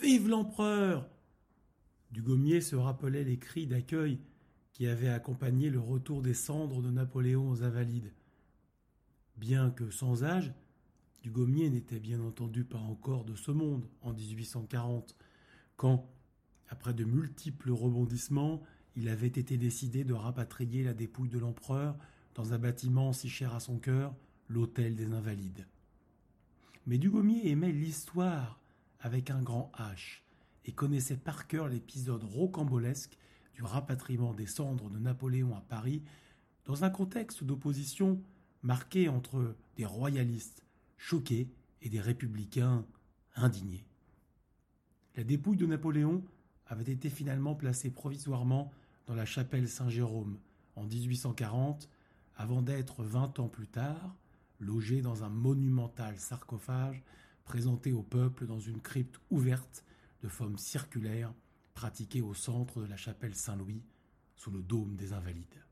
Vive 0.00 0.28
l'empereur 0.28 1.08
Dugommier 2.10 2.60
se 2.60 2.74
rappelait 2.74 3.22
les 3.22 3.38
cris 3.38 3.66
d'accueil 3.66 4.18
qui 4.72 4.88
avaient 4.88 5.08
accompagné 5.08 5.70
le 5.70 5.78
retour 5.78 6.20
des 6.20 6.34
cendres 6.34 6.82
de 6.82 6.90
Napoléon 6.90 7.48
aux 7.48 7.62
Invalides. 7.62 8.12
Bien 9.36 9.70
que 9.70 9.90
sans 9.90 10.24
âge, 10.24 10.52
Dugommier 11.22 11.70
n'était 11.70 12.00
bien 12.00 12.20
entendu 12.20 12.64
pas 12.64 12.78
encore 12.78 13.24
de 13.24 13.36
ce 13.36 13.52
monde 13.52 13.86
en 14.02 14.12
1840, 14.12 15.14
quand, 15.76 16.10
après 16.68 16.94
de 16.94 17.04
multiples 17.04 17.70
rebondissements, 17.70 18.62
il 18.96 19.08
avait 19.08 19.28
été 19.28 19.56
décidé 19.56 20.02
de 20.02 20.14
rapatrier 20.14 20.82
la 20.82 20.94
dépouille 20.94 21.28
de 21.28 21.38
l'empereur 21.38 21.96
dans 22.34 22.52
un 22.52 22.58
bâtiment 22.58 23.12
si 23.12 23.28
cher 23.28 23.54
à 23.54 23.60
son 23.60 23.78
cœur, 23.78 24.14
l'Hôtel 24.48 24.96
des 24.96 25.12
Invalides. 25.12 25.66
Mais 26.86 26.98
Dugommier 26.98 27.48
aimait 27.50 27.70
l'histoire 27.70 28.58
avec 29.00 29.30
un 29.30 29.42
grand 29.42 29.72
H 29.78 30.22
et 30.64 30.72
connaissait 30.72 31.16
par 31.16 31.46
cœur 31.46 31.68
l'épisode 31.68 32.24
rocambolesque 32.24 33.16
du 33.54 33.62
rapatriement 33.62 34.34
des 34.34 34.46
cendres 34.46 34.90
de 34.90 34.98
Napoléon 34.98 35.56
à 35.56 35.60
Paris 35.60 36.02
dans 36.64 36.84
un 36.84 36.90
contexte 36.90 37.44
d'opposition 37.44 38.22
marqué 38.62 39.08
entre 39.08 39.56
des 39.76 39.86
royalistes 39.86 40.64
choqués 40.96 41.50
et 41.80 41.88
des 41.88 42.00
républicains 42.00 42.84
indignés. 43.36 43.84
La 45.16 45.24
dépouille 45.24 45.56
de 45.56 45.66
Napoléon 45.66 46.22
avait 46.66 46.92
été 46.92 47.08
finalement 47.08 47.54
placée 47.54 47.90
provisoirement 47.90 48.72
dans 49.06 49.14
la 49.14 49.24
chapelle 49.24 49.68
Saint-Jérôme 49.68 50.38
en 50.76 50.84
1840, 50.84 51.88
avant 52.36 52.62
d'être 52.62 53.02
vingt 53.02 53.38
ans 53.40 53.48
plus 53.48 53.66
tard 53.66 54.14
logée 54.60 55.02
dans 55.02 55.24
un 55.24 55.28
monumental 55.28 56.18
sarcophage 56.18 57.02
présenté 57.48 57.92
au 57.92 58.02
peuple 58.02 58.46
dans 58.46 58.60
une 58.60 58.82
crypte 58.82 59.18
ouverte 59.30 59.82
de 60.22 60.28
forme 60.28 60.58
circulaire 60.58 61.32
pratiquée 61.72 62.20
au 62.20 62.34
centre 62.34 62.82
de 62.82 62.86
la 62.86 62.98
chapelle 62.98 63.34
Saint-Louis 63.34 63.82
sous 64.36 64.50
le 64.50 64.60
dôme 64.60 64.96
des 64.96 65.14
Invalides. 65.14 65.64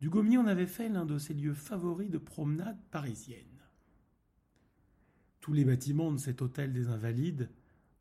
Dugommier 0.00 0.36
en 0.36 0.48
avait 0.48 0.66
fait 0.66 0.88
l'un 0.88 1.06
de 1.06 1.16
ses 1.16 1.34
lieux 1.34 1.54
favoris 1.54 2.10
de 2.10 2.18
promenade 2.18 2.76
parisienne. 2.90 3.46
Tous 5.40 5.52
les 5.52 5.64
bâtiments 5.64 6.10
de 6.10 6.18
cet 6.18 6.42
hôtel 6.42 6.72
des 6.72 6.88
Invalides, 6.88 7.48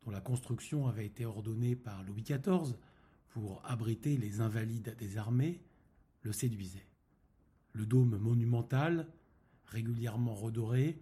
dont 0.03 0.11
la 0.11 0.21
construction 0.21 0.87
avait 0.87 1.05
été 1.05 1.25
ordonnée 1.25 1.75
par 1.75 2.01
Louis 2.01 2.23
XIV 2.23 2.75
pour 3.29 3.61
abriter 3.65 4.17
les 4.17 4.41
invalides 4.41 4.95
des 4.97 5.19
armées, 5.19 5.61
le 6.23 6.31
séduisaient. 6.31 6.87
Le 7.73 7.85
dôme 7.85 8.17
monumental, 8.17 9.07
régulièrement 9.67 10.33
redoré, 10.33 10.99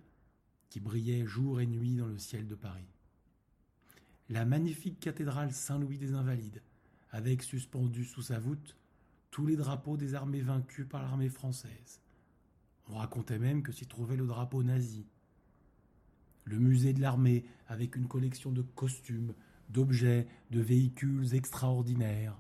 qui 0.75 0.81
brillait 0.81 1.25
jour 1.25 1.61
et 1.61 1.67
nuit 1.67 1.95
dans 1.95 2.07
le 2.07 2.17
ciel 2.17 2.47
de 2.47 2.53
Paris. 2.53 2.91
La 4.27 4.43
magnifique 4.43 4.99
cathédrale 4.99 5.53
Saint-Louis 5.53 5.97
des 5.97 6.11
Invalides, 6.11 6.61
avec 7.11 7.43
suspendu 7.43 8.03
sous 8.03 8.23
sa 8.23 8.39
voûte 8.39 8.75
tous 9.31 9.45
les 9.45 9.55
drapeaux 9.55 9.95
des 9.95 10.15
armées 10.15 10.41
vaincues 10.41 10.83
par 10.83 11.01
l'armée 11.01 11.29
française. 11.29 12.01
On 12.89 12.95
racontait 12.95 13.39
même 13.39 13.63
que 13.63 13.71
s'y 13.71 13.87
trouvait 13.87 14.17
le 14.17 14.27
drapeau 14.27 14.63
nazi. 14.63 15.07
Le 16.43 16.59
musée 16.59 16.91
de 16.91 16.99
l'armée, 16.99 17.45
avec 17.69 17.95
une 17.95 18.09
collection 18.09 18.51
de 18.51 18.61
costumes, 18.61 19.33
d'objets, 19.69 20.27
de 20.51 20.59
véhicules 20.59 21.35
extraordinaires. 21.35 22.37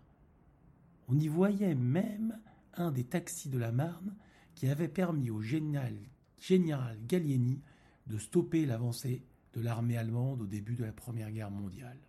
On 1.07 1.17
y 1.17 1.29
voyait 1.29 1.73
même 1.73 2.37
un 2.73 2.91
des 2.91 3.05
taxis 3.05 3.47
de 3.47 3.59
la 3.59 3.71
Marne 3.71 4.13
qui 4.55 4.67
avait 4.67 4.89
permis 4.89 5.29
au 5.29 5.39
général, 5.39 5.95
général 6.37 6.99
Gallieni 7.07 7.61
de 8.07 8.17
stopper 8.17 8.65
l'avancée 8.65 9.23
de 9.53 9.61
l'armée 9.61 9.97
allemande 9.97 10.41
au 10.41 10.45
début 10.45 10.75
de 10.75 10.83
la 10.83 10.91
Première 10.91 11.31
Guerre 11.31 11.51
mondiale. 11.51 11.99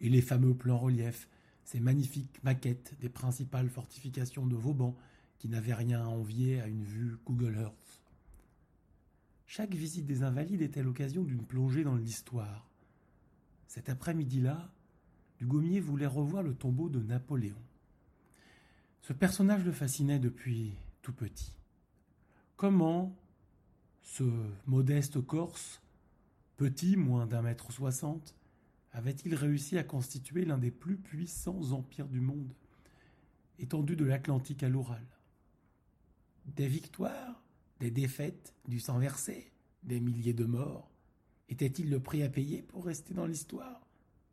Et 0.00 0.08
les 0.08 0.20
fameux 0.20 0.54
plans 0.54 0.78
reliefs, 0.78 1.28
ces 1.64 1.80
magnifiques 1.80 2.42
maquettes 2.44 2.94
des 3.00 3.08
principales 3.08 3.70
fortifications 3.70 4.46
de 4.46 4.54
Vauban 4.54 4.96
qui 5.38 5.48
n'avaient 5.48 5.74
rien 5.74 6.02
à 6.02 6.06
envier 6.06 6.60
à 6.60 6.68
une 6.68 6.84
vue 6.84 7.16
Google 7.26 7.56
Earth. 7.56 8.02
Chaque 9.46 9.74
visite 9.74 10.06
des 10.06 10.22
Invalides 10.22 10.62
était 10.62 10.82
l'occasion 10.82 11.22
d'une 11.22 11.44
plongée 11.44 11.84
dans 11.84 11.94
l'histoire. 11.94 12.68
Cet 13.68 13.88
après-midi-là, 13.88 14.70
Dugommier 15.38 15.80
voulait 15.80 16.06
revoir 16.06 16.42
le 16.42 16.54
tombeau 16.54 16.88
de 16.88 17.02
Napoléon. 17.02 17.60
Ce 19.02 19.12
personnage 19.12 19.64
le 19.64 19.72
fascinait 19.72 20.18
depuis 20.18 20.74
tout 21.02 21.12
petit. 21.12 21.56
Comment 22.56 23.16
ce 24.06 24.24
modeste 24.66 25.20
Corse, 25.20 25.82
petit, 26.56 26.96
moins 26.96 27.26
d'un 27.26 27.42
mètre 27.42 27.72
soixante, 27.72 28.34
avait-il 28.92 29.34
réussi 29.34 29.76
à 29.76 29.84
constituer 29.84 30.44
l'un 30.44 30.58
des 30.58 30.70
plus 30.70 30.96
puissants 30.96 31.72
empires 31.72 32.08
du 32.08 32.20
monde, 32.20 32.54
étendu 33.58 33.96
de 33.96 34.04
l'Atlantique 34.04 34.62
à 34.62 34.68
l'Oural? 34.68 35.04
Des 36.46 36.68
victoires, 36.68 37.42
des 37.80 37.90
défaites, 37.90 38.54
du 38.68 38.78
sang 38.78 38.98
versé, 38.98 39.52
des 39.82 40.00
milliers 40.00 40.32
de 40.32 40.44
morts, 40.44 40.88
était-il 41.48 41.90
le 41.90 42.00
prix 42.00 42.22
à 42.22 42.30
payer 42.30 42.62
pour 42.62 42.86
rester 42.86 43.12
dans 43.12 43.26
l'histoire? 43.26 43.82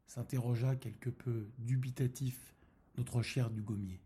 s'interrogea 0.06 0.75
quelque 0.75 1.09
peu 1.09 1.47
dubitatif 1.57 2.53
notre 2.97 3.23
cher 3.23 3.50
Dugommier. 3.50 4.00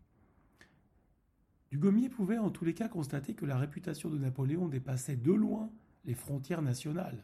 Dugommier 1.70 2.08
pouvait 2.08 2.38
en 2.38 2.50
tous 2.50 2.64
les 2.64 2.74
cas 2.74 2.88
constater 2.88 3.34
que 3.34 3.44
la 3.44 3.58
réputation 3.58 4.08
de 4.08 4.18
Napoléon 4.18 4.68
dépassait 4.68 5.16
de 5.16 5.32
loin 5.32 5.70
les 6.04 6.14
frontières 6.14 6.62
nationales, 6.62 7.22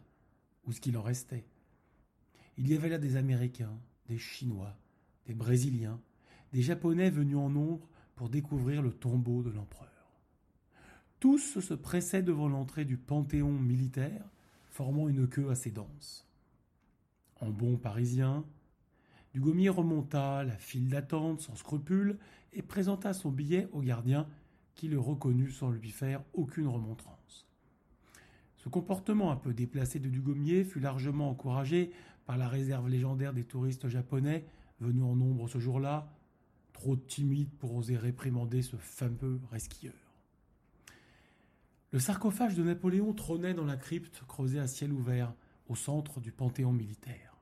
ou 0.66 0.72
ce 0.72 0.81
qu'il 0.81 0.99
en 0.99 1.03
restait. 1.03 1.47
Il 2.59 2.69
y 2.69 2.77
avait 2.77 2.91
là 2.91 2.99
des 2.99 3.16
Américains, 3.16 3.78
des 4.06 4.19
Chinois, 4.19 4.77
des 5.27 5.34
Brésiliens, 5.34 6.00
des 6.53 6.62
Japonais 6.62 7.10
venus 7.10 7.37
en 7.37 7.49
nombre 7.49 7.88
pour 8.15 8.28
découvrir 8.28 8.83
le 8.83 8.93
tombeau 8.93 9.43
de 9.43 9.50
l'empereur. 9.50 9.88
Tous 11.21 11.59
se 11.60 11.75
pressaient 11.75 12.22
devant 12.22 12.49
l'entrée 12.49 12.84
du 12.84 12.99
panthéon 12.99 13.53
militaire, 13.53 14.31
formant 14.69 15.09
une 15.09 15.27
queue 15.27 15.50
assez 15.50 15.71
dense. 15.71 16.28
En 17.41 17.50
bon 17.50 17.78
parisien, 17.78 18.44
Dugommier 19.34 19.69
remonta 19.69 20.45
la 20.45 20.56
file 20.56 20.89
d'attente 20.89 21.41
sans 21.41 21.56
scrupule 21.56 22.19
et 22.53 22.62
présenta 22.62 23.12
son 23.12 23.31
billet 23.31 23.69
au 23.72 23.81
gardien 23.81 24.28
qui 24.77 24.87
le 24.87 24.99
reconnut 24.99 25.50
sans 25.50 25.71
lui 25.71 25.91
faire 25.91 26.22
aucune 26.33 26.69
remontrance. 26.69 27.49
Ce 28.56 28.69
comportement 28.69 29.33
un 29.33 29.37
peu 29.37 29.53
déplacé 29.53 29.99
de 29.99 30.09
Dugommier 30.09 30.65
fut 30.65 30.78
largement 30.78 31.31
encouragé 31.31 31.93
par 32.27 32.39
la 32.39 32.49
réserve 32.49 32.89
légendaire 32.89 33.34
des 33.34 33.45
touristes 33.45 33.89
japonais 33.89 34.47
venus 34.81 35.03
en 35.03 35.17
nombre 35.17 35.49
ce 35.49 35.59
jour-là, 35.59 36.12
trop 36.72 36.97
timides 36.97 37.53
pour 37.59 37.75
oser 37.75 37.97
réprimander 37.97 38.62
ce 38.62 38.77
fameux 38.77 39.41
resquilleur. 39.51 39.95
Le 41.91 41.99
sarcophage 41.99 42.55
de 42.55 42.62
Napoléon 42.62 43.12
trônait 43.12 43.55
dans 43.55 43.65
la 43.65 43.77
crypte 43.77 44.22
creusée 44.27 44.59
à 44.59 44.66
ciel 44.66 44.93
ouvert 44.93 45.34
au 45.69 45.75
centre 45.75 46.21
du 46.21 46.33
panthéon 46.33 46.72
militaire. 46.72 47.37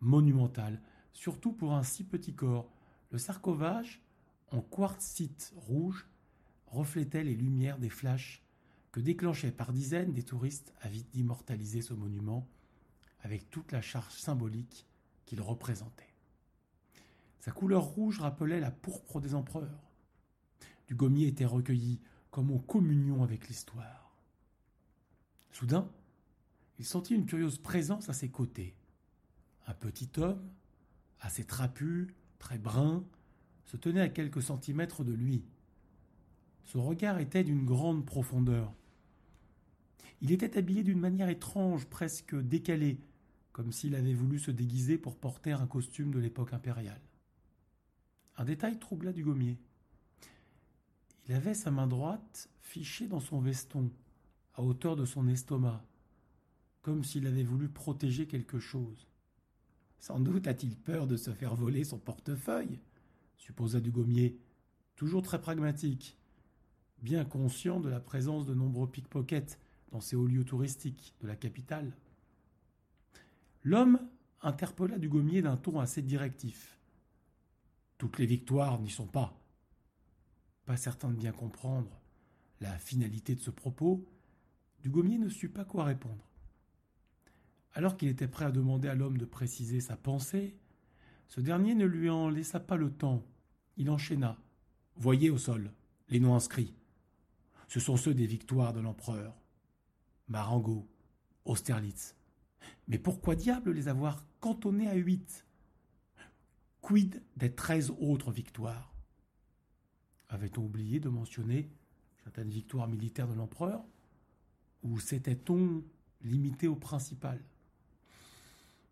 Monumental, 0.00 0.80
surtout 1.14 1.52
pour 1.52 1.72
un 1.72 1.82
si 1.82 2.04
petit 2.04 2.34
corps, 2.34 2.70
le 3.10 3.18
sarcophage, 3.18 4.02
en 4.50 4.60
quartzite 4.60 5.54
rouge, 5.56 6.06
reflétait 6.66 7.24
les 7.24 7.34
lumières 7.34 7.78
des 7.78 7.88
flashs 7.88 8.42
que 8.92 9.00
déclenchaient 9.00 9.52
par 9.52 9.72
dizaines 9.72 10.12
des 10.12 10.22
touristes 10.22 10.74
avides 10.82 11.08
d'immortaliser 11.10 11.80
ce 11.80 11.94
monument 11.94 12.46
avec 13.22 13.50
toute 13.50 13.72
la 13.72 13.80
charge 13.80 14.12
symbolique 14.12 14.86
qu'il 15.24 15.40
représentait. 15.40 16.14
Sa 17.40 17.50
couleur 17.50 17.82
rouge 17.82 18.20
rappelait 18.20 18.60
la 18.60 18.70
pourpre 18.70 19.20
des 19.20 19.34
empereurs. 19.34 19.90
Du 20.86 20.94
gommier 20.94 21.28
était 21.28 21.44
recueilli 21.44 22.00
comme 22.30 22.50
en 22.50 22.58
communion 22.58 23.22
avec 23.22 23.48
l'histoire. 23.48 24.16
Soudain, 25.52 25.90
il 26.78 26.84
sentit 26.84 27.14
une 27.14 27.26
curieuse 27.26 27.58
présence 27.58 28.08
à 28.08 28.12
ses 28.12 28.28
côtés. 28.28 28.74
Un 29.66 29.74
petit 29.74 30.10
homme, 30.16 30.42
assez 31.24 31.44
trapu, 31.44 32.14
très 32.38 32.58
brun, 32.58 33.02
se 33.64 33.76
tenait 33.76 34.02
à 34.02 34.08
quelques 34.08 34.42
centimètres 34.42 35.04
de 35.04 35.12
lui. 35.12 35.42
Son 36.64 36.84
regard 36.84 37.18
était 37.18 37.44
d'une 37.44 37.64
grande 37.64 38.04
profondeur. 38.04 38.72
Il 40.20 40.32
était 40.32 40.58
habillé 40.58 40.82
d'une 40.82 41.00
manière 41.00 41.28
étrange, 41.28 41.86
presque 41.86 42.34
décalée, 42.34 43.00
comme 43.52 43.72
s'il 43.72 43.94
avait 43.94 44.14
voulu 44.14 44.38
se 44.38 44.50
déguiser 44.50 44.98
pour 44.98 45.16
porter 45.16 45.52
un 45.52 45.66
costume 45.66 46.10
de 46.10 46.18
l'époque 46.18 46.52
impériale. 46.52 47.00
Un 48.36 48.44
détail 48.44 48.78
troubla 48.78 49.12
Dugommier. 49.12 49.58
Il 51.26 51.34
avait 51.34 51.54
sa 51.54 51.70
main 51.70 51.86
droite 51.86 52.50
fichée 52.60 53.06
dans 53.06 53.20
son 53.20 53.40
veston, 53.40 53.90
à 54.54 54.62
hauteur 54.62 54.96
de 54.96 55.04
son 55.04 55.26
estomac, 55.28 55.84
comme 56.82 57.02
s'il 57.02 57.26
avait 57.26 57.44
voulu 57.44 57.68
protéger 57.68 58.26
quelque 58.26 58.58
chose. 58.58 59.08
Sans 60.04 60.20
doute 60.20 60.46
a-t-il 60.48 60.76
peur 60.76 61.06
de 61.06 61.16
se 61.16 61.32
faire 61.32 61.54
voler 61.54 61.82
son 61.82 61.98
portefeuille, 61.98 62.78
supposa 63.38 63.80
Dugommier, 63.80 64.38
toujours 64.96 65.22
très 65.22 65.40
pragmatique, 65.40 66.18
bien 66.98 67.24
conscient 67.24 67.80
de 67.80 67.88
la 67.88 68.00
présence 68.00 68.44
de 68.44 68.52
nombreux 68.52 68.86
pickpockets 68.86 69.58
dans 69.92 70.02
ces 70.02 70.14
hauts 70.14 70.26
lieux 70.26 70.44
touristiques 70.44 71.14
de 71.22 71.26
la 71.26 71.36
capitale. 71.36 71.96
L'homme 73.62 73.98
interpella 74.42 74.98
Dugommier 74.98 75.40
d'un 75.40 75.56
ton 75.56 75.80
assez 75.80 76.02
directif. 76.02 76.78
Toutes 77.96 78.18
les 78.18 78.26
victoires 78.26 78.78
n'y 78.82 78.90
sont 78.90 79.06
pas. 79.06 79.40
Pas 80.66 80.76
certain 80.76 81.08
de 81.08 81.16
bien 81.16 81.32
comprendre 81.32 81.98
la 82.60 82.76
finalité 82.78 83.34
de 83.34 83.40
ce 83.40 83.50
propos, 83.50 84.06
Dugommier 84.82 85.16
ne 85.16 85.30
sut 85.30 85.48
pas 85.48 85.64
quoi 85.64 85.84
répondre. 85.84 86.28
Alors 87.74 87.96
qu'il 87.96 88.08
était 88.08 88.28
prêt 88.28 88.44
à 88.44 88.52
demander 88.52 88.88
à 88.88 88.94
l'homme 88.94 89.18
de 89.18 89.24
préciser 89.24 89.80
sa 89.80 89.96
pensée, 89.96 90.56
ce 91.26 91.40
dernier 91.40 91.74
ne 91.74 91.84
lui 91.84 92.08
en 92.08 92.30
laissa 92.30 92.60
pas 92.60 92.76
le 92.76 92.90
temps. 92.90 93.24
Il 93.76 93.90
enchaîna. 93.90 94.38
Voyez 94.96 95.30
au 95.30 95.38
sol 95.38 95.72
les 96.08 96.20
noms 96.20 96.36
inscrits. 96.36 96.74
Ce 97.66 97.80
sont 97.80 97.96
ceux 97.96 98.14
des 98.14 98.26
victoires 98.26 98.72
de 98.72 98.80
l'empereur. 98.80 99.34
Marengo, 100.28 100.88
Austerlitz. 101.44 102.14
Mais 102.86 102.98
pourquoi 102.98 103.34
diable 103.34 103.72
les 103.72 103.88
avoir 103.88 104.24
cantonnés 104.38 104.88
à 104.88 104.94
huit? 104.94 105.44
Quid 106.80 107.22
des 107.36 107.52
treize 107.52 107.90
autres 107.98 108.30
victoires? 108.30 108.94
Avait-on 110.28 110.64
oublié 110.64 111.00
de 111.00 111.08
mentionner 111.08 111.70
certaines 112.22 112.50
victoires 112.50 112.88
militaires 112.88 113.28
de 113.28 113.34
l'empereur? 113.34 113.84
Ou 114.82 115.00
s'était-on 115.00 115.82
limité 116.22 116.68
au 116.68 116.76
principal? 116.76 117.42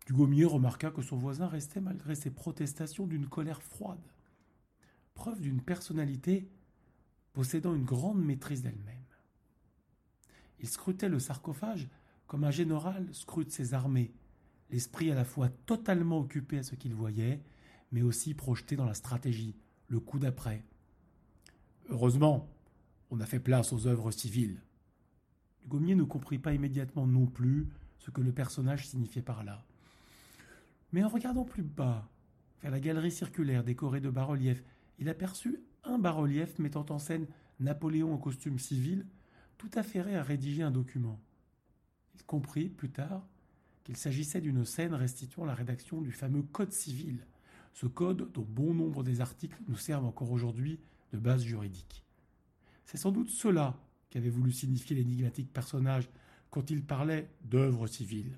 Dugommier 0.05 0.45
remarqua 0.45 0.91
que 0.91 1.01
son 1.01 1.17
voisin 1.17 1.47
restait 1.47 1.79
malgré 1.79 2.15
ses 2.15 2.31
protestations 2.31 3.07
d'une 3.07 3.27
colère 3.27 3.61
froide, 3.61 4.03
preuve 5.13 5.39
d'une 5.39 5.61
personnalité 5.61 6.49
possédant 7.31 7.73
une 7.73 7.85
grande 7.85 8.23
maîtrise 8.23 8.61
d'elle-même. 8.61 8.97
Il 10.59 10.67
scrutait 10.67 11.09
le 11.09 11.19
sarcophage 11.19 11.89
comme 12.27 12.43
un 12.43 12.51
général 12.51 13.07
scrute 13.13 13.51
ses 13.51 13.73
armées, 13.73 14.13
l'esprit 14.69 15.11
à 15.11 15.15
la 15.15 15.25
fois 15.25 15.49
totalement 15.49 16.19
occupé 16.19 16.57
à 16.57 16.63
ce 16.63 16.75
qu'il 16.75 16.95
voyait, 16.95 17.41
mais 17.91 18.01
aussi 18.01 18.33
projeté 18.33 18.75
dans 18.75 18.85
la 18.85 18.93
stratégie, 18.93 19.55
le 19.87 19.99
coup 19.99 20.19
d'après. 20.19 20.63
Heureusement, 21.89 22.49
on 23.09 23.19
a 23.19 23.25
fait 23.25 23.39
place 23.39 23.71
aux 23.73 23.87
œuvres 23.87 24.11
civiles. 24.11 24.61
Gommier 25.67 25.95
ne 25.95 26.03
comprit 26.03 26.39
pas 26.39 26.53
immédiatement 26.53 27.05
non 27.05 27.25
plus 27.25 27.69
ce 27.99 28.11
que 28.11 28.21
le 28.21 28.33
personnage 28.33 28.87
signifiait 28.87 29.21
par 29.21 29.43
là. 29.43 29.63
Mais 30.93 31.03
en 31.03 31.09
regardant 31.09 31.43
plus 31.43 31.63
bas, 31.63 32.07
vers 32.61 32.71
la 32.71 32.79
galerie 32.79 33.11
circulaire 33.11 33.63
décorée 33.63 33.99
de 33.99 34.11
bas-reliefs, 34.11 34.63
il 34.99 35.09
aperçut 35.09 35.59
un 35.83 35.97
bas-relief 35.97 36.59
mettant 36.59 36.85
en 36.89 36.99
scène 36.99 37.27
Napoléon 37.59 38.13
en 38.13 38.17
costume 38.17 38.59
civil, 38.59 39.05
tout 39.57 39.71
affairé 39.75 40.15
à 40.15 40.23
rédiger 40.23 40.61
un 40.61 40.71
document. 40.71 41.19
Il 42.15 42.23
comprit 42.23 42.69
plus 42.69 42.91
tard 42.91 43.27
qu'il 43.83 43.97
s'agissait 43.97 44.39
d'une 44.39 44.65
scène 44.65 44.93
restituant 44.93 45.45
la 45.45 45.55
rédaction 45.55 45.99
du 45.99 46.11
fameux 46.11 46.43
Code 46.43 46.71
civil, 46.71 47.25
ce 47.73 47.87
code 47.87 48.31
dont 48.31 48.45
bon 48.47 48.73
nombre 48.73 49.03
des 49.03 49.19
articles 49.19 49.59
nous 49.67 49.75
servent 49.75 50.05
encore 50.05 50.31
aujourd'hui 50.31 50.79
de 51.11 51.17
base 51.17 51.43
juridique. 51.43 52.03
C'est 52.85 52.97
sans 52.97 53.11
doute 53.11 53.29
cela 53.29 53.79
qu'avait 54.11 54.29
voulu 54.29 54.51
signifier 54.51 54.95
l'énigmatique 54.95 55.51
personnage 55.51 56.07
quand 56.51 56.69
il 56.69 56.83
parlait 56.83 57.29
d'œuvre 57.43 57.87
civile. 57.87 58.37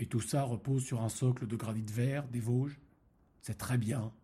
Et 0.00 0.06
tout 0.06 0.22
ça 0.22 0.44
repose 0.44 0.82
sur 0.82 1.02
un 1.02 1.10
socle 1.10 1.46
de 1.46 1.56
granit 1.56 1.84
vert 1.84 2.26
des 2.26 2.40
Vosges. 2.40 2.80
C'est 3.42 3.58
très 3.58 3.76
bien. 3.76 4.14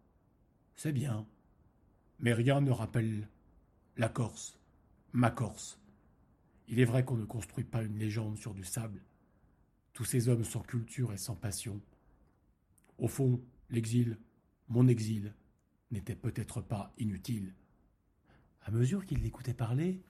C'est 0.75 0.90
bien. 0.90 1.26
Mais 2.19 2.32
rien 2.32 2.62
ne 2.62 2.70
rappelle 2.70 3.28
la 3.99 4.08
Corse, 4.08 4.58
ma 5.12 5.31
Corse. 5.31 5.78
Il 6.67 6.81
est 6.81 6.87
vrai 6.87 7.05
qu'on 7.05 7.19
ne 7.19 7.26
construit 7.26 7.64
pas 7.64 7.82
une 7.82 7.99
légende 7.99 8.38
sur 8.38 8.55
du 8.55 8.64
sable. 8.64 9.05
Tous 9.93 10.06
ces 10.06 10.31
hommes 10.31 10.44
sans 10.44 10.62
culture 10.62 11.12
et 11.12 11.19
sans 11.19 11.37
passion. 11.37 11.82
Au 12.96 13.06
fond, 13.06 13.44
l'exil, 13.69 14.19
mon 14.69 14.88
exil, 14.88 15.34
n'était 15.90 16.17
peut-être 16.17 16.62
pas 16.62 16.94
inutile. 16.96 17.55
À 18.62 18.70
mesure 18.70 19.05
qu'il 19.05 19.20
l'écoutait 19.20 19.52
parler, 19.52 20.02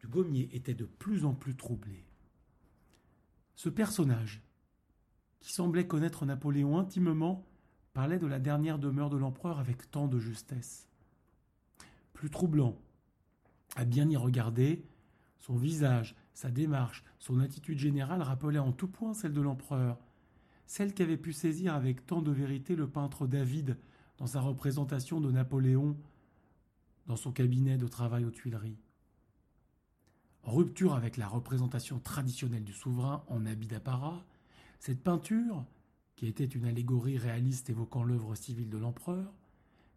Dugommier 0.00 0.54
était 0.54 0.74
de 0.74 0.84
plus 0.84 1.24
en 1.24 1.32
plus 1.32 1.56
troublé. 1.56 2.04
Ce 3.54 3.70
personnage, 3.70 4.42
qui 5.44 5.52
semblait 5.52 5.86
connaître 5.86 6.24
Napoléon 6.24 6.78
intimement, 6.78 7.44
parlait 7.92 8.18
de 8.18 8.26
la 8.26 8.38
dernière 8.38 8.78
demeure 8.78 9.10
de 9.10 9.18
l'empereur 9.18 9.58
avec 9.58 9.90
tant 9.90 10.08
de 10.08 10.18
justesse. 10.18 10.88
Plus 12.14 12.30
troublant, 12.30 12.78
à 13.76 13.84
bien 13.84 14.08
y 14.08 14.16
regarder, 14.16 14.86
son 15.40 15.54
visage, 15.54 16.16
sa 16.32 16.50
démarche, 16.50 17.04
son 17.18 17.40
attitude 17.40 17.78
générale 17.78 18.22
rappelaient 18.22 18.58
en 18.58 18.72
tout 18.72 18.88
point 18.88 19.12
celle 19.12 19.34
de 19.34 19.42
l'empereur, 19.42 19.98
celle 20.64 20.94
qu'avait 20.94 21.18
pu 21.18 21.34
saisir 21.34 21.74
avec 21.74 22.06
tant 22.06 22.22
de 22.22 22.32
vérité 22.32 22.74
le 22.74 22.88
peintre 22.88 23.26
David 23.26 23.76
dans 24.16 24.26
sa 24.26 24.40
représentation 24.40 25.20
de 25.20 25.30
Napoléon 25.30 25.94
dans 27.06 27.16
son 27.16 27.32
cabinet 27.32 27.76
de 27.76 27.86
travail 27.86 28.24
aux 28.24 28.30
Tuileries. 28.30 28.78
Rupture 30.42 30.94
avec 30.94 31.18
la 31.18 31.28
représentation 31.28 31.98
traditionnelle 31.98 32.64
du 32.64 32.72
souverain 32.72 33.24
en 33.28 33.44
habit 33.44 33.66
d'apparat, 33.66 34.24
cette 34.78 35.02
peinture, 35.02 35.64
qui 36.16 36.26
était 36.26 36.44
une 36.44 36.66
allégorie 36.66 37.18
réaliste 37.18 37.70
évoquant 37.70 38.04
l'œuvre 38.04 38.34
civile 38.34 38.70
de 38.70 38.78
l'empereur, 38.78 39.32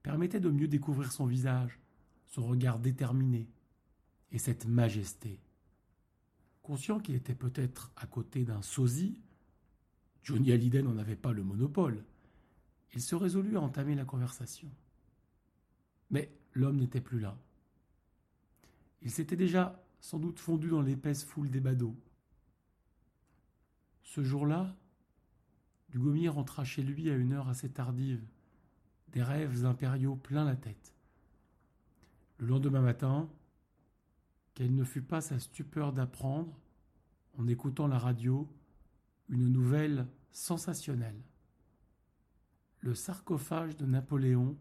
permettait 0.04 0.40
de 0.40 0.50
mieux 0.50 0.68
découvrir 0.68 1.12
son 1.12 1.26
visage, 1.26 1.80
son 2.28 2.46
regard 2.46 2.80
déterminé, 2.80 3.48
et 4.32 4.40
cette 4.40 4.66
majesté. 4.66 5.40
Conscient 6.62 7.00
qu'il 7.00 7.16
était 7.16 7.36
peut-être 7.36 7.92
à 7.96 8.08
côté 8.08 8.44
d'un 8.44 8.62
sosie, 8.62 9.22
Johnny 10.24 10.52
Hallyday 10.52 10.82
n'en 10.82 10.98
avait 10.98 11.16
pas 11.16 11.32
le 11.32 11.44
monopole. 11.44 12.04
Il 12.94 13.02
se 13.02 13.16
résolut 13.16 13.56
à 13.56 13.62
entamer 13.62 13.96
la 13.96 14.04
conversation. 14.04 14.70
Mais 16.10 16.32
l'homme 16.54 16.78
n'était 16.78 17.02
plus 17.02 17.20
là. 17.20 17.38
Il 19.02 19.12
s'était 19.12 19.36
déjà 19.38 19.82
sans 20.02 20.20
doute 20.20 20.40
fondu 20.40 20.70
dans 20.70 20.82
l'épaisse 20.82 21.24
foule 21.24 21.50
des 21.50 21.60
badauds. 21.60 21.96
Ce 24.08 24.24
jour-là, 24.24 24.74
Dugommier 25.90 26.30
rentra 26.30 26.64
chez 26.64 26.82
lui 26.82 27.10
à 27.10 27.16
une 27.16 27.34
heure 27.34 27.50
assez 27.50 27.70
tardive, 27.70 28.26
des 29.10 29.22
rêves 29.22 29.66
impériaux 29.66 30.16
plein 30.16 30.46
la 30.46 30.56
tête. 30.56 30.96
Le 32.38 32.48
lendemain 32.48 32.80
matin, 32.80 33.30
quelle 34.54 34.74
ne 34.74 34.86
fut 34.86 35.02
pas 35.02 35.20
sa 35.20 35.40
stupeur 35.40 35.92
d'apprendre, 35.92 36.58
en 37.38 37.48
écoutant 37.48 37.88
la 37.88 38.00
radio, 38.00 38.50
une 39.28 39.50
nouvelle 39.50 40.08
sensationnelle. 40.32 41.22
Le 42.80 42.96
sarcophage 42.96 43.76
de 43.76 43.86
Napoléon 43.86 44.58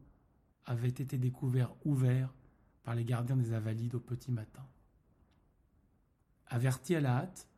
avait 0.64 0.88
été 0.88 1.18
découvert 1.18 1.72
ouvert 1.84 2.34
par 2.82 2.96
les 2.96 3.04
gardiens 3.04 3.36
des 3.36 3.52
Invalides 3.52 3.94
au 3.94 4.00
petit 4.00 4.32
matin. 4.32 4.66
Averti 6.48 6.96
à 6.96 7.00
la 7.00 7.18
hâte, 7.18 7.48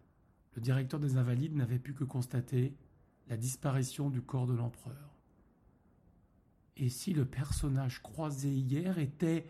le 0.59 0.62
directeur 0.62 0.99
des 0.99 1.17
Invalides 1.17 1.55
n'avait 1.55 1.79
pu 1.79 1.95
que 1.95 2.03
constater 2.03 2.75
la 3.29 3.37
disparition 3.37 4.11
du 4.11 4.21
corps 4.21 4.49
de 4.49 4.55
l'empereur. 4.55 5.15
Et 6.77 6.88
si 6.88 7.15
le 7.15 7.25
personnage 7.25 8.03
croisé 8.03 8.50
hier 8.50 8.99
était, 8.99 9.49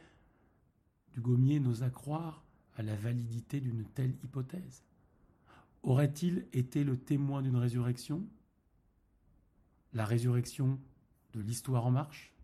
Dugommier 1.14 1.60
n'osa 1.60 1.88
croire, 1.88 2.44
à 2.76 2.82
la 2.82 2.94
validité 2.94 3.62
d'une 3.62 3.86
telle 3.86 4.16
hypothèse 4.22 4.84
Aurait-il 5.82 6.46
été 6.52 6.84
le 6.84 6.98
témoin 6.98 7.40
d'une 7.40 7.56
résurrection? 7.56 8.22
La 9.94 10.04
résurrection 10.04 10.78
de 11.32 11.40
l'histoire 11.40 11.86
en 11.86 11.90
marche? 11.90 12.34